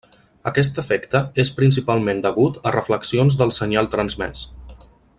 Aquest 0.51 0.79
efecte 0.83 1.21
és 1.43 1.51
principalment 1.59 2.23
degut 2.25 2.57
a 2.71 2.73
reflexions 2.79 3.39
del 3.43 3.55
senyal 3.59 3.95
transmès. 3.97 4.47